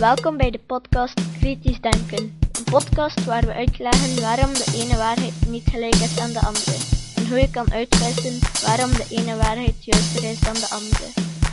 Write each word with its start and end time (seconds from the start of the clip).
Welkom 0.00 0.36
bij 0.36 0.50
de 0.50 0.60
podcast 0.66 1.20
Kritisch 1.38 1.80
Denken. 1.80 2.38
Een 2.52 2.64
podcast 2.64 3.24
waar 3.24 3.46
we 3.46 3.52
uitleggen 3.52 4.20
waarom 4.20 4.52
de 4.52 4.72
ene 4.74 4.96
waarheid 4.96 5.32
niet 5.48 5.68
gelijk 5.70 5.94
is 5.94 6.18
aan 6.18 6.32
de 6.32 6.40
andere. 6.40 6.76
En 7.16 7.28
hoe 7.28 7.38
je 7.38 7.50
kan 7.50 7.72
uitwissen 7.72 8.38
waarom 8.66 8.90
de 8.90 9.06
ene 9.10 9.36
waarheid 9.36 9.84
juister 9.84 10.24
is 10.30 10.40
dan 10.40 10.54
de 10.54 10.68
andere. 10.70 11.06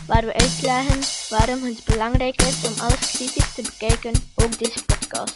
Waar 0.08 0.26
we 0.26 0.34
uitleggen 0.34 1.00
waarom 1.30 1.64
het 1.64 1.82
belangrijk 1.86 2.42
is 2.42 2.68
om 2.68 2.74
alles 2.80 3.12
kritisch 3.12 3.54
te 3.54 3.62
bekijken, 3.62 4.12
ook 4.36 4.60
deze 4.60 4.86
podcast. 4.86 5.36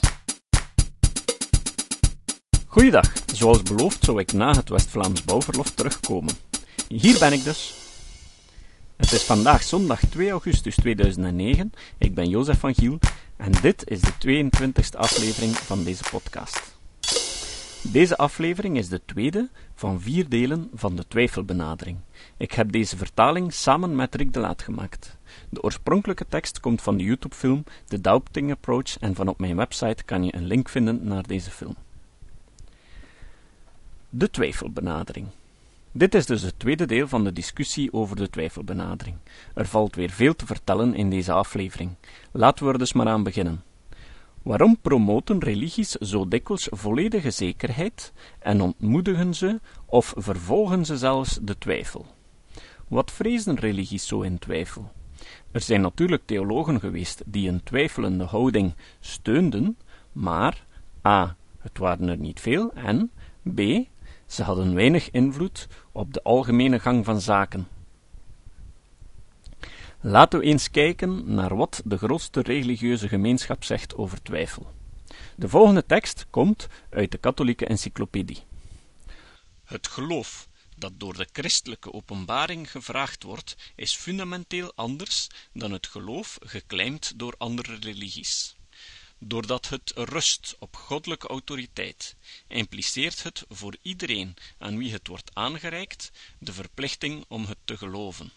Goeiedag, 2.68 3.14
zoals 3.33 3.64
beloofd 3.64 4.04
zou 4.04 4.19
ik 4.19 4.33
na 4.33 4.55
het 4.55 4.69
West-Vlaams 4.69 5.23
bouwverlof 5.23 5.69
terugkomen. 5.69 6.33
Hier 6.87 7.19
ben 7.19 7.33
ik 7.33 7.43
dus. 7.43 7.81
Het 9.12 9.20
is 9.20 9.25
vandaag 9.25 9.64
zondag 9.64 10.00
2 10.00 10.30
augustus 10.30 10.75
2009. 10.75 11.74
Ik 11.97 12.14
ben 12.14 12.29
Jozef 12.29 12.60
van 12.60 12.75
Giel 12.75 13.00
en 13.38 13.52
dit 13.52 13.89
is 13.89 14.02
de 14.02 14.43
22e 14.43 14.97
aflevering 14.97 15.56
van 15.56 15.83
deze 15.83 16.04
podcast. 16.11 16.78
Deze 17.82 18.18
aflevering 18.18 18.78
is 18.78 18.89
de 18.89 19.02
tweede 19.05 19.50
van 19.75 20.02
vier 20.02 20.29
delen 20.29 20.69
van 20.74 20.96
de 20.96 21.07
twijfelbenadering. 21.07 21.97
Ik 22.38 22.52
heb 22.52 22.71
deze 22.71 22.97
vertaling 22.97 23.54
samen 23.54 23.96
met 23.96 24.16
Rick 24.16 24.33
de 24.33 24.39
Laat 24.39 24.61
gemaakt. 24.61 25.18
De 25.50 25.64
oorspronkelijke 25.64 26.25
tekst 26.30 26.60
komt 26.60 26.82
van 26.82 26.97
de 26.97 27.04
YouTube-film 27.04 27.64
The 27.86 28.02
Doubting 28.02 28.52
Approach 28.52 29.00
en 29.00 29.16
van 29.16 29.28
op 29.28 29.39
mijn 29.39 29.55
website 29.55 30.04
kan 30.04 30.24
je 30.24 30.36
een 30.36 30.46
link 30.46 30.69
vinden 30.69 31.04
naar 31.04 31.28
deze 31.28 31.52
film. 31.52 31.75
De 34.09 34.30
twijfelbenadering. 34.30 35.28
Dit 35.94 36.16
is 36.16 36.25
dus 36.25 36.41
het 36.41 36.59
tweede 36.59 36.86
deel 36.86 37.08
van 37.08 37.23
de 37.23 37.33
discussie 37.33 37.94
over 37.94 38.16
de 38.16 38.30
twijfelbenadering. 38.30 39.16
Er 39.53 39.66
valt 39.66 39.95
weer 39.95 40.09
veel 40.09 40.36
te 40.36 40.45
vertellen 40.45 40.95
in 40.95 41.09
deze 41.09 41.31
aflevering. 41.31 41.95
Laten 42.31 42.66
we 42.66 42.72
er 42.72 42.77
dus 42.77 42.94
maar 42.94 43.07
aan 43.07 43.23
beginnen. 43.23 43.63
Waarom 44.41 44.77
promoten 44.81 45.39
religies 45.39 45.91
zo 45.91 46.27
dikwijls 46.27 46.67
volledige 46.71 47.31
zekerheid 47.31 48.13
en 48.39 48.61
ontmoedigen 48.61 49.33
ze 49.33 49.59
of 49.85 50.13
vervolgen 50.17 50.85
ze 50.85 50.97
zelfs 50.97 51.39
de 51.41 51.57
twijfel? 51.57 52.05
Wat 52.88 53.11
vrezen 53.11 53.55
religies 53.55 54.07
zo 54.07 54.21
in 54.21 54.39
twijfel? 54.39 54.91
Er 55.51 55.61
zijn 55.61 55.81
natuurlijk 55.81 56.21
theologen 56.25 56.79
geweest 56.79 57.23
die 57.25 57.49
een 57.49 57.63
twijfelende 57.63 58.23
houding 58.23 58.73
steunden, 58.99 59.77
maar 60.11 60.66
a. 61.05 61.35
het 61.59 61.77
waren 61.77 62.07
er 62.07 62.17
niet 62.17 62.39
veel 62.39 62.73
en 62.73 63.11
b. 63.53 63.59
ze 64.31 64.43
hadden 64.43 64.75
weinig 64.75 65.11
invloed 65.11 65.67
op 65.91 66.13
de 66.13 66.23
algemene 66.23 66.79
gang 66.79 67.05
van 67.05 67.21
zaken. 67.21 67.67
Laten 70.01 70.39
we 70.39 70.45
eens 70.45 70.71
kijken 70.71 71.33
naar 71.33 71.55
wat 71.55 71.81
de 71.85 71.97
grootste 71.97 72.41
religieuze 72.41 73.07
gemeenschap 73.07 73.63
zegt 73.63 73.95
over 73.95 74.21
twijfel. 74.21 74.71
De 75.35 75.49
volgende 75.49 75.85
tekst 75.85 76.25
komt 76.29 76.67
uit 76.89 77.11
de 77.11 77.17
katholieke 77.17 77.65
encyclopedie. 77.65 78.43
Het 79.63 79.88
geloof 79.88 80.47
dat 80.77 80.91
door 80.99 81.13
de 81.13 81.27
christelijke 81.31 81.93
openbaring 81.93 82.71
gevraagd 82.71 83.23
wordt, 83.23 83.55
is 83.75 83.95
fundamenteel 83.95 84.71
anders 84.75 85.27
dan 85.53 85.71
het 85.71 85.88
geloof 85.88 86.38
geclaimd 86.41 87.19
door 87.19 87.35
andere 87.38 87.75
religies. 87.79 88.55
Doordat 89.23 89.69
het 89.69 89.91
rust 89.95 90.55
op 90.59 90.75
goddelijke 90.75 91.27
autoriteit, 91.27 92.16
impliceert 92.47 93.23
het 93.23 93.44
voor 93.50 93.78
iedereen 93.81 94.36
aan 94.58 94.78
wie 94.78 94.91
het 94.91 95.08
wordt 95.08 95.31
aangereikt 95.33 96.11
de 96.39 96.53
verplichting 96.53 97.25
om 97.28 97.45
het 97.45 97.58
te 97.66 97.78
geloven. 97.78 98.31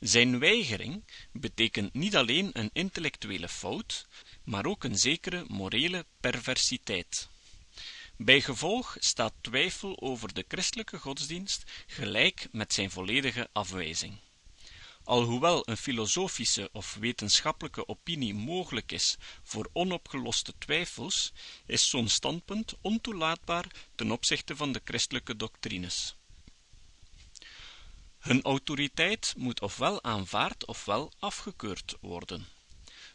Zijn 0.00 0.38
weigering 0.38 1.04
betekent 1.32 1.94
niet 1.94 2.16
alleen 2.16 2.50
een 2.52 2.70
intellectuele 2.72 3.48
fout, 3.48 4.06
maar 4.44 4.66
ook 4.66 4.84
een 4.84 4.98
zekere 4.98 5.44
morele 5.48 6.06
perversiteit. 6.20 7.28
Bijgevolg 8.16 8.96
staat 8.98 9.32
twijfel 9.40 10.00
over 10.00 10.34
de 10.34 10.44
christelijke 10.48 10.98
godsdienst 10.98 11.64
gelijk 11.86 12.48
met 12.52 12.72
zijn 12.72 12.90
volledige 12.90 13.48
afwijzing. 13.52 14.18
Alhoewel 15.06 15.62
een 15.68 15.76
filosofische 15.76 16.68
of 16.72 16.94
wetenschappelijke 16.94 17.88
opinie 17.88 18.34
mogelijk 18.34 18.92
is 18.92 19.16
voor 19.42 19.70
onopgeloste 19.72 20.52
twijfels, 20.58 21.32
is 21.66 21.88
zo'n 21.88 22.08
standpunt 22.08 22.74
ontoelaatbaar 22.80 23.66
ten 23.94 24.10
opzichte 24.10 24.56
van 24.56 24.72
de 24.72 24.80
christelijke 24.84 25.36
doctrines. 25.36 26.14
Hun 28.18 28.42
autoriteit 28.42 29.34
moet 29.36 29.60
ofwel 29.60 30.02
aanvaard 30.02 30.64
ofwel 30.64 31.12
afgekeurd 31.18 31.96
worden. 32.00 32.46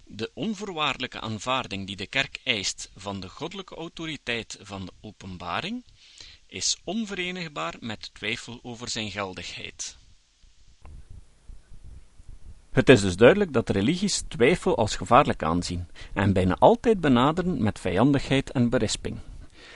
De 0.05 0.31
onvoorwaardelijke 0.33 1.19
aanvaarding 1.19 1.87
die 1.87 1.95
de 1.95 2.07
kerk 2.07 2.39
eist 2.43 2.89
van 2.95 3.19
de 3.19 3.29
goddelijke 3.29 3.75
autoriteit 3.75 4.57
van 4.61 4.85
de 4.85 4.93
openbaring 5.01 5.83
is 6.47 6.77
onverenigbaar 6.83 7.75
met 7.79 8.09
twijfel 8.13 8.59
over 8.63 8.89
zijn 8.89 9.11
geldigheid. 9.11 9.99
Het 12.71 12.89
is 12.89 13.01
dus 13.01 13.15
duidelijk 13.15 13.53
dat 13.53 13.69
religies 13.69 14.23
twijfel 14.27 14.77
als 14.77 14.95
gevaarlijk 14.95 15.43
aanzien 15.43 15.87
en 16.13 16.33
bijna 16.33 16.55
altijd 16.59 17.01
benaderen 17.01 17.63
met 17.63 17.79
vijandigheid 17.79 18.51
en 18.51 18.69
berisping. 18.69 19.17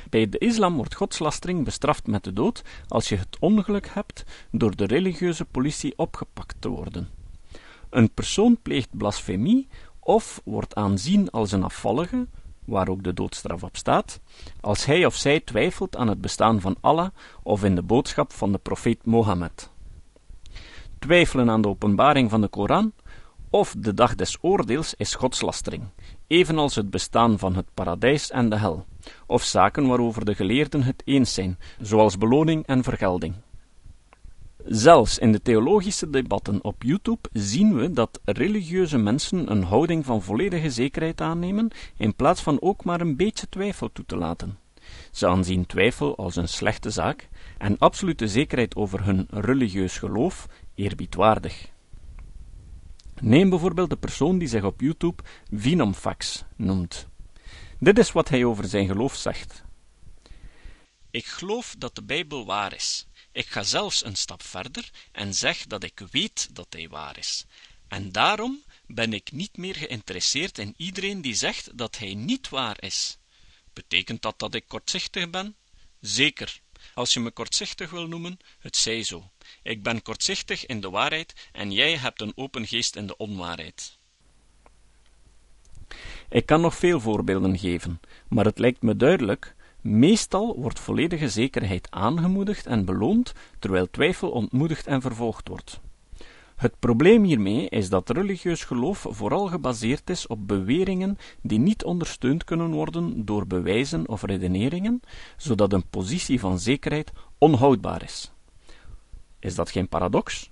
Bij 0.10 0.30
de 0.30 0.38
islam 0.38 0.76
wordt 0.76 0.96
godslastering 0.96 1.64
bestraft 1.64 2.08
met 2.08 2.24
de 2.24 2.34
dood 2.34 2.64
als 2.88 3.10
je 3.10 3.16
het 3.16 3.38
ongeluk 3.40 3.90
hebt 3.94 4.24
door 4.52 4.76
de 4.76 4.86
religieuze 4.86 5.46
politie 5.46 5.94
opgepakt 5.98 6.56
te 6.60 6.70
worden. 6.70 7.10
Een 7.90 8.12
persoon 8.12 8.58
pleegt 8.62 8.98
blasfemie 8.98 9.68
of 10.00 10.42
wordt 10.44 10.76
aanzien 10.76 11.32
als 11.32 11.52
een 11.52 11.64
afvallige, 11.64 12.28
waar 12.66 12.90
ook 12.90 13.04
de 13.04 13.14
doodstraf 13.14 13.64
op 13.64 13.78
staat, 13.78 14.20
als 14.62 14.86
hij 14.86 15.06
of 15.06 15.16
zij 15.16 15.40
twijfelt 15.40 15.96
aan 15.96 16.08
het 16.08 16.22
bestaan 16.22 16.62
van 16.62 16.76
Allah 16.82 17.10
of 17.44 17.64
in 17.64 17.76
de 17.76 17.84
boodschap 17.84 18.34
van 18.34 18.52
de 18.52 18.58
profeet 18.58 19.06
Mohammed. 19.06 19.74
Twijfelen 21.06 21.50
aan 21.50 21.62
de 21.62 21.68
openbaring 21.68 22.30
van 22.30 22.42
de 22.42 22.48
Koran 22.48 22.94
of 23.50 23.76
de 23.78 23.94
dag 23.94 24.16
des 24.16 24.38
oordeels 24.42 24.94
is 24.98 25.16
godslastering, 25.16 25.84
evenals 26.28 26.76
het 26.76 26.90
bestaan 26.90 27.40
van 27.40 27.56
het 27.56 27.66
paradijs 27.74 28.32
en 28.32 28.50
de 28.50 28.58
hel, 28.58 28.86
of 29.26 29.44
zaken 29.44 29.88
waarover 29.88 30.26
de 30.26 30.36
geleerden 30.36 30.84
het 30.84 31.02
eens 31.06 31.34
zijn, 31.34 31.60
zoals 31.82 32.18
beloning 32.18 32.66
en 32.66 32.84
vergelding. 32.84 33.34
Zelfs 34.64 35.18
in 35.18 35.32
de 35.32 35.42
theologische 35.42 36.10
debatten 36.10 36.64
op 36.64 36.84
YouTube 36.84 37.30
zien 37.34 37.76
we 37.76 37.92
dat 37.92 38.20
religieuze 38.24 38.98
mensen 38.98 39.52
een 39.52 39.64
houding 39.64 40.06
van 40.06 40.22
volledige 40.22 40.70
zekerheid 40.70 41.22
aannemen, 41.22 41.72
in 41.98 42.16
plaats 42.16 42.42
van 42.42 42.62
ook 42.62 42.84
maar 42.84 43.02
een 43.02 43.16
beetje 43.16 43.50
twijfel 43.50 43.92
toe 43.92 44.06
te 44.06 44.18
laten. 44.18 44.58
Ze 45.12 45.28
aanzien 45.28 45.66
twijfel 45.66 46.18
als 46.18 46.36
een 46.36 46.48
slechte 46.48 46.90
zaak 46.90 47.30
en 47.58 47.78
absolute 47.78 48.28
zekerheid 48.28 48.76
over 48.76 49.06
hun 49.06 49.28
religieus 49.30 49.98
geloof 49.98 50.48
eerbiedwaardig. 50.76 51.74
Neem 53.22 53.50
bijvoorbeeld 53.50 53.90
de 53.90 53.98
persoon 53.98 54.38
die 54.38 54.48
zich 54.48 54.64
op 54.64 54.82
YouTube 54.82 55.24
Vinomfax 55.52 56.44
noemt. 56.56 57.08
Dit 57.80 57.98
is 57.98 58.12
wat 58.12 58.30
hij 58.30 58.46
over 58.46 58.66
zijn 58.66 58.88
geloof 58.88 59.16
zegt. 59.16 59.64
Ik 61.12 61.26
geloof 61.26 61.76
dat 61.78 61.96
de 61.96 62.04
Bijbel 62.04 62.46
waar 62.46 62.74
is. 62.74 63.08
Ik 63.32 63.46
ga 63.46 63.64
zelfs 63.64 64.06
een 64.06 64.16
stap 64.16 64.44
verder 64.44 64.92
en 65.12 65.34
zeg 65.34 65.68
dat 65.68 65.84
ik 65.84 66.02
weet 66.12 66.50
dat 66.56 66.68
hij 66.70 66.90
waar 66.90 67.18
is. 67.18 67.46
En 67.88 68.12
daarom 68.12 68.64
ben 68.88 69.14
ik 69.14 69.32
niet 69.32 69.58
meer 69.58 69.76
geïnteresseerd 69.76 70.58
in 70.58 70.74
iedereen 70.78 71.22
die 71.22 71.36
zegt 71.36 71.78
dat 71.78 71.98
hij 71.98 72.14
niet 72.14 72.50
waar 72.50 72.84
is. 72.84 73.18
Betekent 73.74 74.22
dat 74.22 74.40
dat 74.40 74.54
ik 74.56 74.68
kortzichtig 74.68 75.30
ben? 75.30 75.56
Zeker. 76.00 76.62
Als 76.94 77.14
je 77.14 77.20
me 77.20 77.32
kortzichtig 77.32 77.90
wil 77.90 78.08
noemen, 78.08 78.38
het 78.60 78.76
zij 78.76 79.04
zo. 79.04 79.30
Ik 79.64 79.84
ben 79.84 80.02
kortzichtig 80.02 80.66
in 80.66 80.82
de 80.82 80.90
waarheid 80.90 81.50
en 81.52 81.72
jij 81.72 81.98
hebt 81.98 82.22
een 82.22 82.34
open 82.36 82.68
geest 82.68 82.96
in 82.96 83.08
de 83.08 83.18
onwaarheid. 83.18 83.98
Ik 86.30 86.46
kan 86.46 86.62
nog 86.62 86.76
veel 86.76 87.00
voorbeelden 87.00 87.58
geven, 87.58 88.00
maar 88.28 88.46
het 88.46 88.60
lijkt 88.60 88.82
me 88.82 88.96
duidelijk 88.96 89.56
Meestal 89.88 90.56
wordt 90.60 90.80
volledige 90.80 91.30
zekerheid 91.30 91.88
aangemoedigd 91.92 92.66
en 92.66 92.86
beloond, 92.86 93.34
terwijl 93.60 93.90
twijfel 93.90 94.32
ontmoedigd 94.32 94.88
en 94.88 95.02
vervolgd 95.02 95.48
wordt. 95.48 95.80
Het 96.56 96.80
probleem 96.80 97.24
hiermee 97.24 97.70
is 97.70 97.90
dat 97.90 98.10
religieus 98.10 98.64
geloof 98.64 99.06
vooral 99.10 99.48
gebaseerd 99.48 100.10
is 100.10 100.28
op 100.28 100.48
beweringen 100.48 101.18
die 101.42 101.60
niet 101.60 101.84
ondersteund 101.84 102.44
kunnen 102.44 102.72
worden 102.72 103.26
door 103.26 103.48
bewijzen 103.48 104.10
of 104.10 104.22
redeneringen, 104.24 105.02
zodat 105.38 105.74
een 105.74 105.90
positie 105.90 106.40
van 106.40 106.60
zekerheid 106.60 107.12
onhoudbaar 107.38 108.04
is. 108.04 108.32
Is 109.40 109.56
dat 109.56 109.72
geen 109.72 109.90
paradox? 109.90 110.52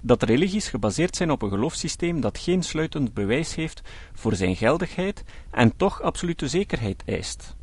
Dat 0.00 0.22
religies 0.22 0.68
gebaseerd 0.68 1.16
zijn 1.16 1.30
op 1.30 1.42
een 1.42 1.48
geloofssysteem 1.48 2.20
dat 2.20 2.38
geen 2.38 2.62
sluitend 2.62 3.14
bewijs 3.14 3.54
heeft 3.54 3.82
voor 4.12 4.34
zijn 4.34 4.56
geldigheid 4.56 5.24
en 5.50 5.76
toch 5.76 6.02
absolute 6.02 6.48
zekerheid 6.48 7.02
eist. 7.06 7.56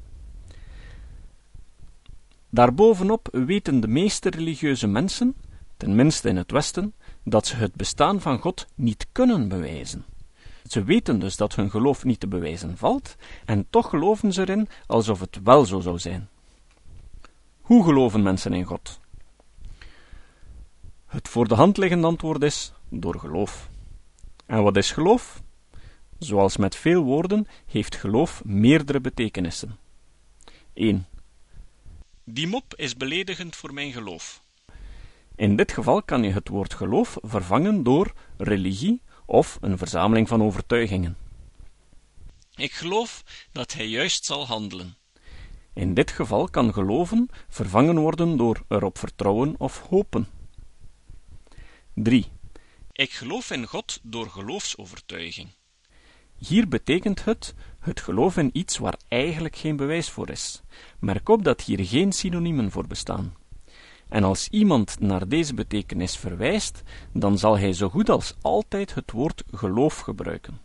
Daarbovenop 2.50 3.28
weten 3.32 3.80
de 3.80 3.88
meeste 3.88 4.30
religieuze 4.30 4.88
mensen, 4.88 5.36
tenminste 5.78 6.30
in 6.30 6.38
het 6.38 6.52
Westen, 6.52 6.94
dat 7.25 7.48
ze 7.48 7.56
het 7.56 7.75
bestaan 7.75 8.22
van 8.22 8.39
God 8.39 8.68
niet 8.75 9.07
kunnen 9.12 9.48
bewijzen. 9.48 10.06
Ze 10.63 10.83
weten 10.83 11.19
dus 11.19 11.36
dat 11.36 11.56
hun 11.56 11.69
geloof 11.69 12.04
niet 12.04 12.19
te 12.19 12.27
bewijzen 12.27 12.77
valt, 12.77 13.16
en 13.45 13.68
toch 13.69 13.89
geloven 13.89 14.33
ze 14.33 14.42
erin 14.42 14.68
alsof 14.88 15.19
het 15.19 15.39
wel 15.44 15.66
zo 15.66 15.80
zou 15.80 16.00
zijn. 16.00 16.30
Hoe 17.62 17.83
geloven 17.83 18.24
mensen 18.24 18.54
in 18.54 18.63
God? 18.63 19.00
Het 21.06 21.27
voor 21.27 21.48
de 21.48 21.56
hand 21.56 21.77
liggende 21.77 22.07
antwoord 22.07 22.44
is 22.44 22.74
door 22.89 23.19
geloof. 23.19 23.69
En 24.45 24.63
wat 24.63 24.78
is 24.78 24.92
geloof? 24.92 25.42
Zoals 26.19 26.57
met 26.57 26.75
veel 26.75 27.04
woorden 27.04 27.48
heeft 27.66 27.95
geloof 27.95 28.44
meerdere 28.44 29.01
betekenissen. 29.01 29.78
1. 30.74 31.07
Die 32.24 32.48
mop 32.48 32.75
is 32.75 32.98
beledigend 32.98 33.56
voor 33.56 33.74
mijn 33.74 33.92
geloof. 33.92 34.44
In 35.36 35.56
dit 35.56 35.72
geval 35.72 36.04
kan 36.04 36.24
je 36.24 36.32
het 36.32 36.48
woord 36.48 36.74
geloof 36.74 37.18
vervangen 37.22 37.84
door 37.84 38.14
religie 38.38 39.02
of 39.26 39.58
een 39.62 39.78
verzameling 39.78 40.28
van 40.28 40.44
overtuigingen. 40.44 41.18
Ik 42.56 42.72
geloof 42.72 43.24
dat 43.52 43.74
hij 43.74 43.88
juist 43.88 44.26
zal 44.26 44.46
handelen. 44.46 44.98
In 45.74 45.94
dit 45.94 46.12
geval 46.12 46.50
kan 46.50 46.74
geloven 46.74 47.30
vervangen 47.50 47.98
worden 47.98 48.38
door 48.38 48.64
erop 48.68 48.98
vertrouwen 48.98 49.56
of 49.58 49.82
hopen. 49.90 50.28
3. 51.94 52.26
Ik 52.92 53.12
geloof 53.12 53.52
in 53.52 53.66
God 53.66 54.00
door 54.04 54.30
geloofsovertuiging. 54.30 55.50
Hier 56.38 56.68
betekent 56.68 57.26
het 57.26 57.54
het 57.80 58.02
geloof 58.02 58.38
in 58.38 58.50
iets 58.54 58.78
waar 58.78 58.98
eigenlijk 59.08 59.56
geen 59.56 59.76
bewijs 59.76 60.10
voor 60.10 60.30
is. 60.30 60.62
Merk 61.00 61.30
op 61.30 61.44
dat 61.44 61.62
hier 61.62 61.86
geen 61.86 62.12
synoniemen 62.12 62.72
voor 62.72 62.88
bestaan. 62.88 63.36
En 64.10 64.24
als 64.24 64.48
iemand 64.50 65.00
naar 65.00 65.28
deze 65.28 65.54
betekenis 65.54 66.18
verwijst, 66.18 66.84
dan 67.12 67.38
zal 67.38 67.57
hij 67.57 67.74
zo 67.74 67.90
goed 67.90 68.10
als 68.10 68.36
altijd 68.42 68.94
het 68.94 69.12
woord 69.12 69.44
geloof 69.52 70.00
gebruiken. 70.00 70.60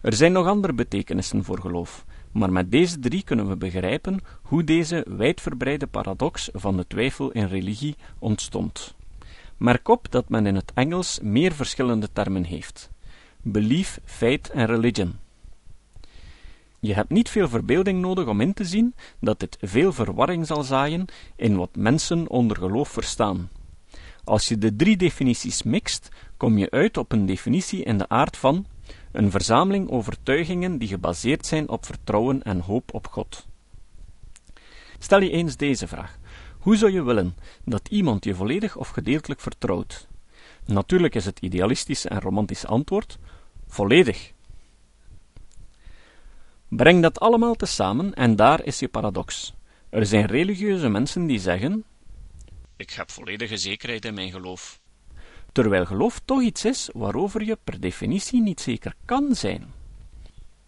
Er 0.00 0.14
zijn 0.14 0.32
nog 0.32 0.46
andere 0.46 0.72
betekenissen 0.72 1.44
voor 1.44 1.60
geloof, 1.60 2.04
maar 2.32 2.52
met 2.52 2.70
deze 2.70 2.98
drie 2.98 3.24
kunnen 3.24 3.48
we 3.48 3.56
begrijpen 3.56 4.20
hoe 4.42 4.64
deze 4.64 5.04
wijdverbreide 5.08 5.86
paradox 5.86 6.48
van 6.52 6.76
de 6.76 6.86
twijfel 6.86 7.30
in 7.30 7.46
religie 7.46 7.96
ontstond. 8.18 8.94
Merk 9.56 9.88
op 9.88 10.06
dat 10.10 10.28
men 10.28 10.46
in 10.46 10.54
het 10.54 10.72
Engels 10.74 11.20
meer 11.22 11.52
verschillende 11.52 12.08
termen 12.12 12.44
heeft: 12.44 12.90
belief, 13.42 14.00
faith 14.04 14.50
en 14.50 14.66
religion. 14.66 15.21
Je 16.84 16.94
hebt 16.94 17.10
niet 17.10 17.28
veel 17.28 17.48
verbeelding 17.48 18.00
nodig 18.00 18.26
om 18.26 18.40
in 18.40 18.54
te 18.54 18.64
zien 18.64 18.94
dat 19.20 19.40
dit 19.40 19.56
veel 19.60 19.92
verwarring 19.92 20.46
zal 20.46 20.62
zaaien 20.62 21.04
in 21.36 21.56
wat 21.56 21.76
mensen 21.76 22.28
onder 22.28 22.56
geloof 22.56 22.88
verstaan. 22.88 23.50
Als 24.24 24.48
je 24.48 24.58
de 24.58 24.76
drie 24.76 24.96
definities 24.96 25.62
mixt, 25.62 26.08
kom 26.36 26.58
je 26.58 26.70
uit 26.70 26.96
op 26.96 27.12
een 27.12 27.26
definitie 27.26 27.82
in 27.82 27.98
de 27.98 28.08
aard 28.08 28.36
van 28.36 28.66
een 29.12 29.30
verzameling 29.30 29.90
overtuigingen 29.90 30.78
die 30.78 30.88
gebaseerd 30.88 31.46
zijn 31.46 31.68
op 31.68 31.86
vertrouwen 31.86 32.42
en 32.42 32.60
hoop 32.60 32.94
op 32.94 33.06
God. 33.06 33.46
Stel 34.98 35.20
je 35.20 35.30
eens 35.30 35.56
deze 35.56 35.88
vraag: 35.88 36.18
hoe 36.58 36.76
zou 36.76 36.92
je 36.92 37.02
willen 37.02 37.36
dat 37.64 37.88
iemand 37.88 38.24
je 38.24 38.34
volledig 38.34 38.76
of 38.76 38.88
gedeeltelijk 38.88 39.40
vertrouwt? 39.40 40.08
Natuurlijk 40.66 41.14
is 41.14 41.24
het 41.24 41.40
idealistische 41.40 42.08
en 42.08 42.20
romantische 42.20 42.66
antwoord 42.66 43.18
volledig. 43.66 44.32
Breng 46.76 47.02
dat 47.02 47.20
allemaal 47.20 47.54
tezamen 47.54 48.14
en 48.14 48.36
daar 48.36 48.64
is 48.64 48.78
je 48.78 48.88
paradox. 48.88 49.54
Er 49.88 50.06
zijn 50.06 50.26
religieuze 50.26 50.88
mensen 50.88 51.26
die 51.26 51.38
zeggen: 51.38 51.84
Ik 52.76 52.90
heb 52.90 53.10
volledige 53.10 53.56
zekerheid 53.56 54.04
in 54.04 54.14
mijn 54.14 54.30
geloof. 54.30 54.80
Terwijl 55.52 55.84
geloof 55.84 56.20
toch 56.24 56.40
iets 56.42 56.64
is 56.64 56.90
waarover 56.92 57.44
je 57.44 57.58
per 57.64 57.80
definitie 57.80 58.40
niet 58.40 58.60
zeker 58.60 58.94
kan 59.04 59.34
zijn. 59.34 59.72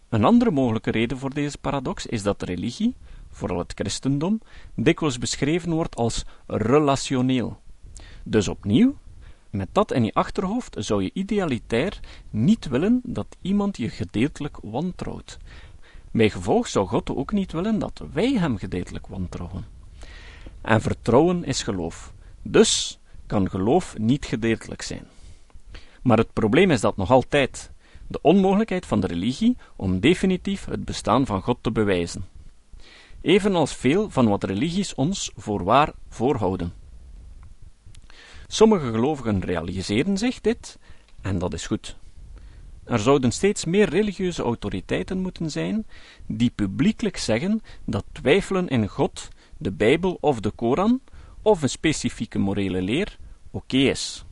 Een 0.09 0.23
andere 0.23 0.51
mogelijke 0.51 0.91
reden 0.91 1.17
voor 1.17 1.33
deze 1.33 1.57
paradox 1.57 2.05
is 2.05 2.23
dat 2.23 2.41
religie, 2.41 2.95
vooral 3.29 3.57
het 3.57 3.73
christendom, 3.75 4.41
dikwijls 4.75 5.17
beschreven 5.17 5.71
wordt 5.71 5.95
als 5.95 6.25
relationeel. 6.47 7.59
Dus 8.23 8.47
opnieuw, 8.47 8.97
met 9.49 9.69
dat 9.71 9.91
in 9.91 10.03
je 10.03 10.13
achterhoofd 10.13 10.75
zou 10.79 11.03
je 11.03 11.11
idealitair 11.13 11.99
niet 12.29 12.67
willen 12.67 13.01
dat 13.03 13.37
iemand 13.41 13.77
je 13.77 13.89
gedeeltelijk 13.89 14.57
wantrouwt. 14.61 15.37
Bij 16.15 16.29
gevolg 16.29 16.67
zou 16.67 16.87
God 16.87 17.15
ook 17.15 17.31
niet 17.31 17.51
willen 17.51 17.79
dat 17.79 18.03
wij 18.13 18.33
hem 18.33 18.57
gedeeltelijk 18.57 19.07
wantrouwen. 19.07 19.65
En 20.61 20.81
vertrouwen 20.81 21.43
is 21.43 21.63
geloof. 21.63 22.13
Dus 22.41 22.99
kan 23.25 23.49
geloof 23.49 23.97
niet 23.97 24.25
gedeeltelijk 24.25 24.81
zijn. 24.81 25.07
Maar 26.01 26.17
het 26.17 26.33
probleem 26.33 26.71
is 26.71 26.81
dat 26.81 26.97
nog 26.97 27.11
altijd 27.11 27.71
de 28.07 28.19
onmogelijkheid 28.21 28.85
van 28.85 28.99
de 28.99 29.07
religie 29.07 29.57
om 29.75 29.99
definitief 29.99 30.65
het 30.65 30.85
bestaan 30.85 31.25
van 31.25 31.41
God 31.41 31.57
te 31.61 31.71
bewijzen. 31.71 32.25
Evenals 33.21 33.75
veel 33.75 34.09
van 34.09 34.27
wat 34.27 34.43
religies 34.43 34.93
ons 34.93 35.31
voor 35.35 35.63
waar 35.63 35.93
voorhouden. 36.09 36.73
Sommige 38.47 38.91
gelovigen 38.91 39.39
realiseren 39.39 40.17
zich 40.17 40.41
dit, 40.41 40.79
en 41.21 41.39
dat 41.39 41.53
is 41.53 41.67
goed. 41.67 41.97
Er 42.85 42.99
zouden 42.99 43.31
steeds 43.31 43.65
meer 43.65 43.89
religieuze 43.89 44.43
autoriteiten 44.43 45.21
moeten 45.21 45.51
zijn 45.51 45.85
die 46.25 46.51
publiekelijk 46.55 47.17
zeggen 47.17 47.61
dat 47.85 48.05
twijfelen 48.11 48.67
in 48.67 48.87
God, 48.87 49.27
de 49.57 49.71
Bijbel 49.71 50.17
of 50.21 50.39
de 50.39 50.51
Koran 50.51 51.01
of 51.41 51.61
een 51.61 51.69
specifieke 51.69 52.39
morele 52.39 52.81
leer 52.81 53.17
oké 53.51 53.77
is. 53.77 54.25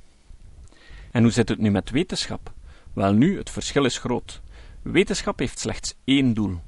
En 1.12 1.24
hoe 1.24 1.32
zit 1.32 1.50
het 1.50 1.60
nu 1.60 1.72
met 1.72 1.90
wetenschap? 1.90 2.52
Wel 2.94 3.14
nu, 3.14 3.38
het 3.38 3.50
verschil 3.50 3.86
is 3.86 3.98
groot. 3.98 4.42
Wetenschap 4.82 5.40
heeft 5.40 5.60
slechts 5.60 5.96
één 6.04 6.34
doel: 6.34 6.60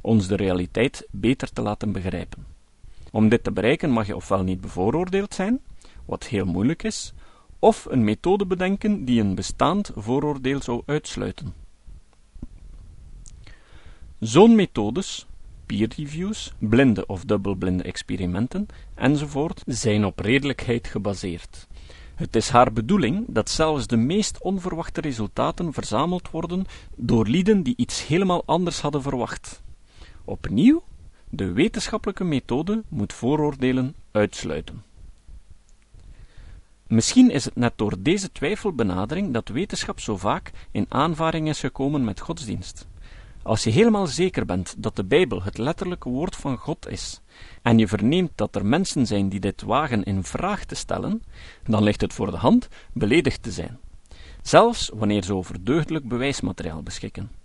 ons 0.00 0.26
de 0.26 0.36
realiteit 0.36 1.06
beter 1.10 1.52
te 1.52 1.62
laten 1.62 1.92
begrijpen. 1.92 2.46
Om 3.10 3.28
dit 3.28 3.44
te 3.44 3.52
bereiken 3.52 3.90
mag 3.90 4.06
je 4.06 4.16
ofwel 4.16 4.42
niet 4.42 4.60
bevooroordeeld 4.60 5.34
zijn, 5.34 5.60
wat 6.04 6.26
heel 6.26 6.44
moeilijk 6.44 6.82
is, 6.82 7.12
of 7.60 7.86
een 7.90 8.04
methode 8.04 8.46
bedenken 8.46 9.04
die 9.04 9.20
een 9.20 9.34
bestaand 9.34 9.90
vooroordeel 9.94 10.62
zou 10.62 10.82
uitsluiten. 10.86 11.54
Zo'n 14.18 14.54
methodes, 14.54 15.26
peer 15.66 15.92
reviews, 15.96 16.52
blinde 16.58 17.06
of 17.06 17.24
dubbelblinde 17.24 17.82
experimenten 17.82 18.66
enzovoort, 18.94 19.62
zijn 19.66 20.04
op 20.04 20.18
redelijkheid 20.18 20.86
gebaseerd. 20.86 21.68
Het 22.14 22.36
is 22.36 22.48
haar 22.48 22.72
bedoeling 22.72 23.24
dat 23.28 23.50
zelfs 23.50 23.86
de 23.86 23.96
meest 23.96 24.42
onverwachte 24.42 25.00
resultaten 25.00 25.72
verzameld 25.72 26.30
worden 26.30 26.64
door 26.96 27.26
lieden 27.26 27.62
die 27.62 27.74
iets 27.76 28.06
helemaal 28.06 28.42
anders 28.44 28.80
hadden 28.80 29.02
verwacht. 29.02 29.62
Opnieuw, 30.24 30.82
de 31.28 31.52
wetenschappelijke 31.52 32.24
methode 32.24 32.82
moet 32.88 33.12
vooroordelen 33.12 33.94
uitsluiten. 34.10 34.89
Misschien 36.90 37.30
is 37.30 37.44
het 37.44 37.56
net 37.56 37.72
door 37.76 37.94
deze 37.98 38.32
twijfelbenadering 38.32 39.32
dat 39.32 39.48
wetenschap 39.48 40.00
zo 40.00 40.16
vaak 40.16 40.50
in 40.70 40.86
aanvaring 40.88 41.48
is 41.48 41.60
gekomen 41.60 42.04
met 42.04 42.20
godsdienst. 42.20 42.86
Als 43.42 43.64
je 43.64 43.70
helemaal 43.70 44.06
zeker 44.06 44.46
bent 44.46 44.74
dat 44.78 44.96
de 44.96 45.04
Bijbel 45.04 45.42
het 45.42 45.58
letterlijke 45.58 46.08
woord 46.08 46.36
van 46.36 46.56
God 46.56 46.88
is, 46.88 47.20
en 47.62 47.78
je 47.78 47.88
verneemt 47.88 48.30
dat 48.34 48.56
er 48.56 48.66
mensen 48.66 49.06
zijn 49.06 49.28
die 49.28 49.40
dit 49.40 49.62
wagen 49.62 50.04
in 50.04 50.24
vraag 50.24 50.64
te 50.64 50.74
stellen, 50.74 51.22
dan 51.64 51.82
ligt 51.82 52.00
het 52.00 52.12
voor 52.12 52.30
de 52.30 52.36
hand 52.36 52.68
beledigd 52.92 53.42
te 53.42 53.50
zijn, 53.50 53.78
zelfs 54.42 54.90
wanneer 54.94 55.24
ze 55.24 55.34
over 55.34 55.64
deugdelijk 55.64 56.08
bewijsmateriaal 56.08 56.82
beschikken. 56.82 57.39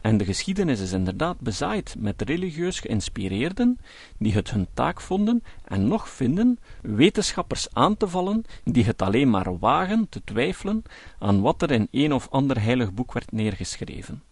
En 0.00 0.16
de 0.16 0.24
geschiedenis 0.24 0.80
is 0.80 0.92
inderdaad 0.92 1.40
bezaaid 1.40 1.94
met 1.98 2.22
religieus 2.22 2.80
geïnspireerden 2.80 3.78
die 4.18 4.32
het 4.32 4.50
hun 4.50 4.66
taak 4.74 5.00
vonden 5.00 5.42
en 5.64 5.88
nog 5.88 6.08
vinden 6.08 6.58
wetenschappers 6.82 7.68
aan 7.72 7.96
te 7.96 8.08
vallen 8.08 8.44
die 8.64 8.84
het 8.84 9.02
alleen 9.02 9.30
maar 9.30 9.58
wagen 9.58 10.08
te 10.08 10.20
twijfelen 10.24 10.82
aan 11.18 11.40
wat 11.40 11.62
er 11.62 11.70
in 11.70 11.88
een 11.90 12.12
of 12.12 12.28
ander 12.30 12.62
heilig 12.62 12.92
boek 12.92 13.12
werd 13.12 13.32
neergeschreven. 13.32 14.22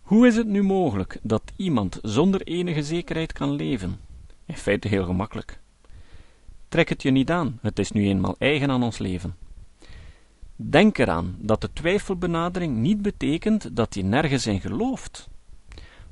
Hoe 0.00 0.26
is 0.26 0.36
het 0.36 0.46
nu 0.46 0.62
mogelijk 0.62 1.18
dat 1.22 1.52
iemand 1.56 1.98
zonder 2.02 2.42
enige 2.42 2.82
zekerheid 2.82 3.32
kan 3.32 3.52
leven? 3.52 4.00
In 4.46 4.56
feite 4.56 4.88
heel 4.88 5.04
gemakkelijk. 5.04 5.60
Trek 6.68 6.88
het 6.88 7.02
je 7.02 7.10
niet 7.10 7.30
aan, 7.30 7.58
het 7.62 7.78
is 7.78 7.90
nu 7.90 8.06
eenmaal 8.06 8.34
eigen 8.38 8.70
aan 8.70 8.82
ons 8.82 8.98
leven. 8.98 9.34
Denk 10.62 10.98
eraan 10.98 11.36
dat 11.38 11.60
de 11.60 11.72
twijfelbenadering 11.72 12.76
niet 12.76 13.02
betekent 13.02 13.76
dat 13.76 13.94
je 13.94 14.02
nergens 14.02 14.46
in 14.46 14.60
gelooft, 14.60 15.28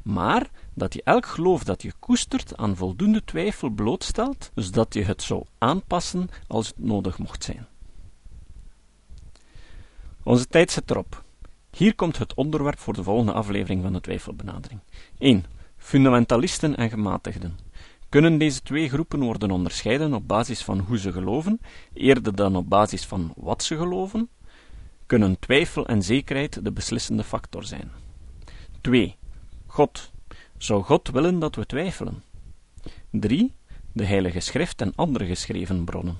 maar 0.02 0.50
dat 0.74 0.94
je 0.94 1.02
elk 1.04 1.26
geloof 1.26 1.64
dat 1.64 1.82
je 1.82 1.92
koestert 1.98 2.56
aan 2.56 2.76
voldoende 2.76 3.24
twijfel 3.24 3.70
blootstelt, 3.70 4.50
zodat 4.54 4.94
je 4.94 5.04
het 5.04 5.22
zou 5.22 5.44
aanpassen 5.58 6.28
als 6.46 6.66
het 6.66 6.78
nodig 6.78 7.18
mocht 7.18 7.44
zijn. 7.44 7.66
Onze 10.22 10.46
tijd 10.46 10.70
zit 10.70 10.90
erop. 10.90 11.24
Hier 11.70 11.94
komt 11.94 12.18
het 12.18 12.34
onderwerp 12.34 12.78
voor 12.78 12.94
de 12.94 13.02
volgende 13.02 13.32
aflevering 13.32 13.82
van 13.82 13.92
de 13.92 14.00
twijfelbenadering. 14.00 14.80
1. 15.18 15.44
Fundamentalisten 15.76 16.76
en 16.76 16.90
gematigden. 16.90 17.58
Kunnen 18.08 18.38
deze 18.38 18.62
twee 18.62 18.88
groepen 18.88 19.20
worden 19.20 19.50
onderscheiden 19.50 20.14
op 20.14 20.28
basis 20.28 20.64
van 20.64 20.78
hoe 20.78 20.98
ze 20.98 21.12
geloven, 21.12 21.60
eerder 21.92 22.34
dan 22.34 22.56
op 22.56 22.68
basis 22.68 23.06
van 23.06 23.32
wat 23.36 23.62
ze 23.62 23.76
geloven? 23.76 24.28
Kunnen 25.08 25.38
twijfel 25.38 25.86
en 25.86 26.02
zekerheid 26.02 26.64
de 26.64 26.72
beslissende 26.72 27.24
factor 27.24 27.64
zijn. 27.64 27.90
2. 28.80 29.16
God. 29.66 30.10
Zou 30.56 30.82
God 30.82 31.08
willen 31.08 31.38
dat 31.38 31.54
we 31.54 31.66
twijfelen? 31.66 32.22
3. 33.10 33.54
De 33.92 34.04
Heilige 34.04 34.40
Schrift 34.40 34.80
en 34.80 34.92
andere 34.94 35.26
geschreven 35.26 35.84
bronnen. 35.84 36.16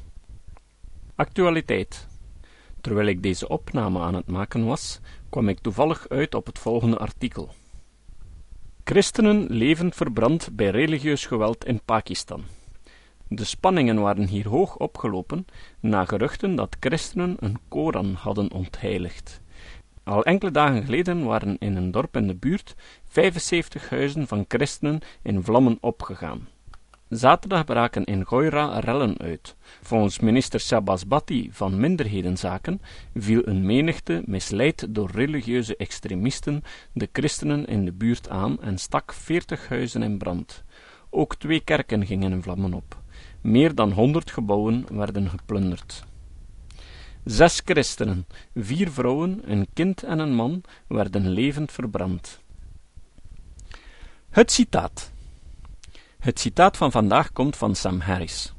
Actualiteit. 1.15 2.07
Terwijl 2.81 3.07
ik 3.07 3.23
deze 3.23 3.49
opname 3.49 4.01
aan 4.01 4.15
het 4.15 4.27
maken 4.27 4.65
was, 4.65 5.01
kwam 5.29 5.49
ik 5.49 5.59
toevallig 5.59 6.09
uit 6.09 6.35
op 6.35 6.47
het 6.47 6.59
volgende 6.59 6.99
artikel. 6.99 7.55
Christenen 8.85 9.47
levend 9.49 9.95
verbrand 9.95 10.49
bij 10.53 10.71
religieus 10.71 11.27
geweld 11.27 11.65
in 11.65 11.81
Pakistan. 11.85 12.45
De 13.29 13.45
spanningen 13.45 14.01
waren 14.01 14.27
hier 14.27 14.49
hoog 14.49 14.77
opgelopen 14.77 15.47
na 15.81 16.05
geruchten 16.05 16.55
dat 16.55 16.77
christenen 16.81 17.37
een 17.41 17.59
Koran 17.69 18.15
hadden 18.15 18.53
ontheiligd. 18.53 19.41
Al 20.05 20.25
enkele 20.25 20.51
dagen 20.51 20.85
geleden 20.85 21.25
waren 21.25 21.57
in 21.59 21.77
een 21.77 21.91
dorp 21.91 22.17
in 22.17 22.27
de 22.27 22.35
buurt 22.35 22.75
75 23.09 23.91
huizen 23.91 24.27
van 24.27 24.45
christenen 24.49 25.01
in 25.23 25.43
vlammen 25.43 25.79
opgegaan. 25.81 26.49
Zaterdag 27.09 27.65
braken 27.65 28.05
in 28.05 28.27
Goira 28.27 28.79
rellen 28.79 29.19
uit. 29.19 29.57
Volgens 29.83 30.19
minister 30.19 30.61
Shabazz 30.61 31.05
Bhatti 31.05 31.49
van 31.53 31.81
Minderhedenzaken 31.81 32.81
viel 33.15 33.47
een 33.47 33.67
menigte, 33.67 34.23
misleid 34.27 34.95
door 34.95 35.11
religieuze 35.11 35.77
extremisten, 35.77 36.63
de 36.93 37.09
christenen 37.13 37.67
in 37.67 37.85
de 37.85 37.93
buurt 37.93 38.29
aan 38.29 38.63
en 38.63 38.79
stak 38.79 39.13
veertig 39.13 39.69
huizen 39.69 40.03
in 40.03 40.19
brand. 40.19 40.65
Ook 41.11 41.37
twee 41.37 41.61
kerken 41.61 42.07
gingen 42.07 42.33
in 42.33 42.43
vlammen 42.43 42.75
op. 42.75 42.97
Meer 43.41 43.75
dan 43.75 43.93
honderd 43.93 44.31
gebouwen 44.31 44.87
werden 44.91 45.29
geplunderd. 45.31 46.05
Zes 47.25 47.61
christenen, 47.65 48.27
vier 48.55 48.91
vrouwen, 48.91 49.43
een 49.45 49.67
kind 49.75 50.03
en 50.03 50.19
een 50.19 50.35
man 50.35 50.63
werden 50.89 51.29
levend 51.29 51.73
verbrand. 51.73 52.41
Het 54.31 54.53
citaat. 54.53 55.11
Het 56.19 56.39
citaat 56.39 56.77
van 56.77 56.91
vandaag 56.91 57.33
komt 57.33 57.57
van 57.57 57.75
Sam 57.75 58.01
Harris. 58.01 58.53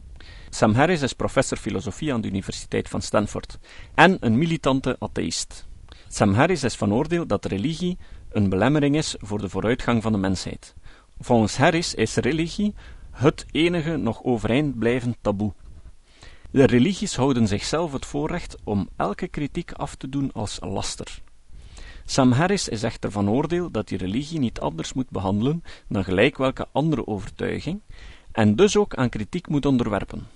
Sam 0.49 0.73
Harris 0.73 1.01
is 1.01 1.13
professor 1.13 1.57
filosofie 1.57 2.13
aan 2.13 2.21
de 2.21 2.27
Universiteit 2.27 2.89
van 2.89 3.01
Stanford 3.01 3.57
en 3.95 4.17
een 4.19 4.37
militante 4.37 4.95
atheïst. 4.99 5.67
Sam 6.07 6.33
Harris 6.33 6.63
is 6.63 6.75
van 6.75 6.93
oordeel 6.93 7.27
dat 7.27 7.45
religie 7.45 7.97
een 8.31 8.49
belemmering 8.49 8.95
is 8.95 9.15
voor 9.19 9.41
de 9.41 9.49
vooruitgang 9.49 10.01
van 10.01 10.11
de 10.11 10.17
mensheid. 10.17 10.75
Volgens 11.19 11.57
Harris 11.57 11.93
is 11.93 12.15
religie 12.15 12.73
het 13.19 13.45
enige 13.51 13.97
nog 13.97 14.23
overeind 14.23 14.79
blijvend 14.79 15.17
taboe. 15.21 15.53
De 16.51 16.65
religies 16.65 17.15
houden 17.15 17.47
zichzelf 17.47 17.91
het 17.91 18.05
voorrecht 18.05 18.57
om 18.63 18.89
elke 18.95 19.27
kritiek 19.27 19.71
af 19.71 19.95
te 19.95 20.09
doen 20.09 20.31
als 20.33 20.57
laster. 20.61 21.21
Sam 22.05 22.31
Harris 22.31 22.69
is 22.69 22.83
echter 22.83 23.11
van 23.11 23.29
oordeel 23.29 23.71
dat 23.71 23.87
die 23.87 23.97
religie 23.97 24.39
niet 24.39 24.59
anders 24.59 24.93
moet 24.93 25.09
behandelen 25.09 25.63
dan 25.87 26.03
gelijk 26.03 26.37
welke 26.37 26.67
andere 26.71 27.07
overtuiging, 27.07 27.81
en 28.31 28.55
dus 28.55 28.77
ook 28.77 28.95
aan 28.95 29.09
kritiek 29.09 29.47
moet 29.47 29.65
onderwerpen. 29.65 30.27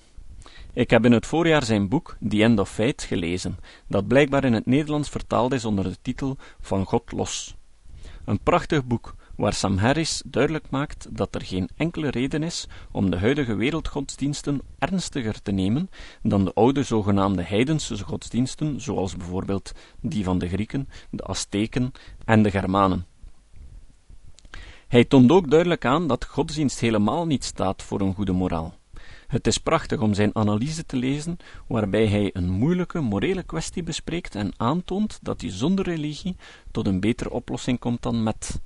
Ik 0.74 0.90
heb 0.90 1.06
in 1.06 1.12
het 1.12 1.26
voorjaar 1.26 1.64
zijn 1.64 1.90
boek 1.90 2.18
The 2.30 2.44
End 2.44 2.60
of 2.60 2.70
Faith 2.70 3.04
gelezen, 3.04 3.58
dat 3.88 4.08
blijkbaar 4.08 4.44
in 4.44 4.54
het 4.54 4.66
Nederlands 4.66 5.10
vertaald 5.10 5.54
is 5.54 5.66
onder 5.66 5.84
de 5.84 5.98
titel 6.02 6.38
Van 6.62 6.86
God 6.86 7.12
los. 7.12 7.56
Een 8.26 8.40
prachtig 8.40 8.86
boek, 8.86 9.16
waar 9.36 9.54
Sam 9.54 9.78
Harris 9.78 10.22
duidelijk 10.26 10.70
maakt 10.70 11.08
dat 11.10 11.36
er 11.36 11.42
geen 11.42 11.70
enkele 11.76 12.10
reden 12.10 12.44
is 12.44 12.68
om 12.92 13.12
de 13.12 13.18
huidige 13.18 13.56
wereldgodsdiensten 13.56 14.62
ernstiger 14.80 15.42
te 15.42 15.52
nemen 15.52 15.90
dan 16.22 16.46
de 16.46 16.54
oude 16.54 16.84
zogenaamde 16.84 17.44
heidense 17.44 18.04
godsdiensten, 18.04 18.82
zoals 18.82 19.18
bijvoorbeeld 19.18 19.72
die 20.02 20.24
van 20.24 20.38
de 20.38 20.48
Grieken, 20.48 20.90
de 21.10 21.24
Azteken 21.24 21.92
en 22.26 22.44
de 22.44 22.52
Germanen. 22.52 23.06
Hij 24.88 25.04
toont 25.04 25.32
ook 25.32 25.50
duidelijk 25.50 25.86
aan 25.86 26.08
dat 26.08 26.26
godsdienst 26.26 26.80
helemaal 26.80 27.26
niet 27.26 27.44
staat 27.44 27.84
voor 27.84 28.02
een 28.02 28.14
goede 28.14 28.32
moraal. 28.32 28.74
Het 29.28 29.48
is 29.48 29.58
prachtig 29.58 30.00
om 30.00 30.14
zijn 30.14 30.36
analyse 30.36 30.86
te 30.86 30.98
lezen, 30.98 31.38
waarbij 31.68 32.08
hij 32.08 32.30
een 32.34 32.50
moeilijke 32.50 33.00
morele 33.00 33.44
kwestie 33.44 33.84
bespreekt 33.84 34.36
en 34.36 34.54
aantoont 34.58 35.20
dat 35.22 35.42
hij 35.42 35.52
zonder 35.52 35.86
religie 35.86 36.36
tot 36.72 36.88
een 36.88 37.00
betere 37.00 37.32
oplossing 37.32 37.80
komt 37.80 38.02
dan 38.02 38.24
met. 38.24 38.62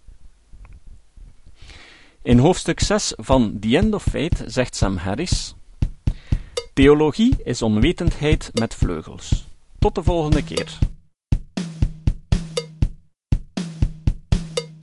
In 2.27 2.37
hoofdstuk 2.37 2.79
6 2.79 3.13
van 3.15 3.57
The 3.59 3.77
End 3.77 3.93
of 3.93 4.03
Faith 4.03 4.43
zegt 4.45 4.75
Sam 4.75 4.97
Harris: 4.97 5.55
Theologie 6.73 7.35
is 7.43 7.61
onwetendheid 7.61 8.49
met 8.53 8.75
vleugels. 8.75 9.45
Tot 9.79 9.95
de 9.95 10.03
volgende 10.03 10.43
keer. 10.43 10.77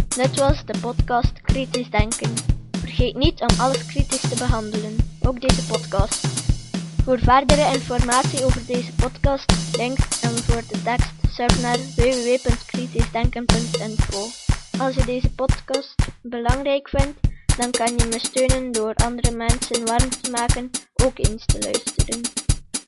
Dit 0.08 0.38
was 0.38 0.64
de 0.64 0.78
podcast 0.80 1.32
Kritisch 1.42 1.90
Denken. 1.90 2.32
Vergeet 2.70 3.16
niet 3.16 3.40
om 3.40 3.48
alles 3.58 3.86
kritisch 3.86 4.28
te 4.28 4.36
behandelen, 4.38 4.96
ook 5.20 5.40
deze 5.40 5.66
podcast. 5.66 6.26
Voor 7.02 7.18
verdere 7.18 7.74
informatie 7.74 8.44
over 8.44 8.66
deze 8.66 8.92
podcast, 8.92 9.76
links 9.76 10.22
en 10.22 10.30
voor 10.30 10.62
de 10.68 10.82
tekst, 10.82 11.12
surf 11.32 11.62
naar 11.62 11.78
www.kritischdenken.info. 11.96 14.26
Als 14.78 14.94
je 14.94 15.04
deze 15.04 15.34
podcast 15.34 15.94
belangrijk 16.22 16.88
vindt, 16.88 17.23
dan 17.56 17.70
kan 17.70 17.98
je 17.98 18.06
me 18.06 18.18
steunen 18.18 18.72
door 18.72 18.94
andere 18.94 19.30
mensen 19.30 19.86
warm 19.86 20.08
te 20.08 20.30
maken 20.30 20.70
ook 21.04 21.18
eens 21.18 21.46
te 21.46 21.58
luisteren. 21.60 22.20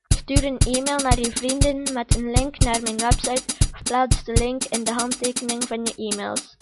Stuur 0.08 0.44
een 0.44 0.58
e-mail 0.58 0.98
naar 0.98 1.18
je 1.18 1.30
vrienden 1.30 1.92
met 1.92 2.16
een 2.16 2.30
link 2.30 2.58
naar 2.58 2.82
mijn 2.82 2.96
website 2.96 3.42
of 3.74 3.82
plaats 3.82 4.24
de 4.24 4.32
link 4.32 4.64
in 4.64 4.84
de 4.84 4.92
handtekening 4.92 5.64
van 5.64 5.84
je 5.84 5.94
e-mails. 5.96 6.56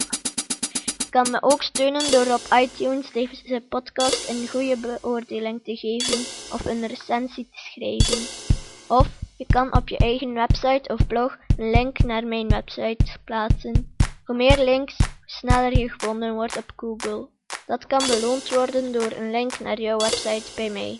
Je 0.97 1.09
kan 1.09 1.31
me 1.31 1.41
ook 1.41 1.63
steunen 1.63 2.11
door 2.11 2.33
op 2.33 2.41
iTunes 2.59 3.11
deze 3.11 3.63
podcast 3.69 4.29
een 4.29 4.47
goede 4.47 4.77
beoordeling 4.77 5.63
te 5.63 5.75
geven 5.75 6.19
of 6.53 6.65
een 6.65 6.87
recensie 6.87 7.47
te 7.51 7.57
schrijven. 7.57 8.19
Of 8.87 9.07
je 9.37 9.45
kan 9.47 9.75
op 9.75 9.89
je 9.89 9.97
eigen 9.97 10.33
website 10.33 10.93
of 10.93 11.07
blog 11.07 11.37
een 11.57 11.69
link 11.69 11.99
naar 11.99 12.25
mijn 12.25 12.47
website 12.47 13.17
plaatsen. 13.23 13.95
Hoe 14.25 14.35
meer 14.35 14.63
links, 14.63 14.97
hoe 14.97 15.07
sneller 15.25 15.77
je 15.77 15.89
gevonden 15.89 16.33
wordt 16.33 16.57
op 16.57 16.71
Google. 16.75 17.33
Dat 17.65 17.87
kan 17.87 18.07
beloond 18.07 18.49
worden 18.49 18.91
door 18.91 19.11
een 19.11 19.31
link 19.31 19.59
naar 19.59 19.81
jouw 19.81 19.97
website 19.97 20.51
bij 20.55 20.69
mij. 20.69 20.99